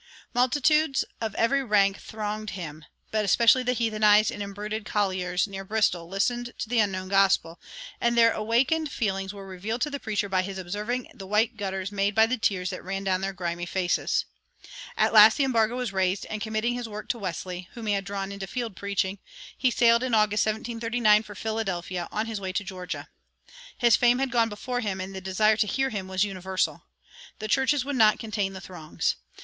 Multitudes 0.33 1.05
of 1.21 1.35
every 1.35 1.63
rank 1.63 1.99
thronged 2.01 2.49
him; 2.57 2.85
but 3.11 3.23
especially 3.23 3.61
the 3.61 3.75
heathenized 3.75 4.31
and 4.31 4.41
embruted 4.41 4.83
colliers 4.83 5.45
near 5.45 5.63
Bristol 5.63 6.07
listened 6.07 6.55
to 6.57 6.67
the 6.67 6.79
unknown 6.79 7.07
gospel, 7.09 7.59
and 8.01 8.17
their 8.17 8.31
awakened 8.31 8.89
feelings 8.89 9.31
were 9.31 9.45
revealed 9.47 9.81
to 9.81 9.91
the 9.91 9.99
preacher 9.99 10.27
by 10.27 10.41
his 10.41 10.57
observing 10.57 11.11
the 11.13 11.27
white 11.27 11.55
gutters 11.55 11.91
made 11.91 12.15
by 12.15 12.25
the 12.25 12.39
tears 12.39 12.71
that 12.71 12.83
ran 12.83 13.03
down 13.03 13.21
their 13.21 13.31
grimy 13.31 13.67
faces. 13.67 14.25
At 14.97 15.13
last 15.13 15.37
the 15.37 15.43
embargo 15.43 15.75
was 15.75 15.93
raised, 15.93 16.25
and 16.31 16.41
committing 16.41 16.73
his 16.73 16.89
work 16.89 17.07
to 17.09 17.19
Wesley, 17.19 17.69
whom 17.73 17.85
he 17.85 17.93
had 17.93 18.03
drawn 18.03 18.31
into 18.31 18.47
field 18.47 18.75
preaching, 18.75 19.19
he 19.55 19.69
sailed 19.69 20.01
in 20.01 20.15
August, 20.15 20.43
1739, 20.47 21.21
for 21.21 21.35
Philadelphia, 21.35 22.07
on 22.11 22.25
his 22.25 22.41
way 22.41 22.51
to 22.53 22.63
Georgia. 22.63 23.07
His 23.77 23.95
fame 23.95 24.17
had 24.17 24.31
gone 24.31 24.49
before 24.49 24.79
him, 24.79 24.99
and 24.99 25.13
the 25.13 25.21
desire 25.21 25.57
to 25.57 25.67
hear 25.67 25.91
him 25.91 26.07
was 26.07 26.23
universal. 26.23 26.85
The 27.37 27.47
churches 27.47 27.85
would 27.85 27.95
not 27.97 28.17
contain 28.17 28.53
the 28.53 28.61
throngs. 28.61 29.17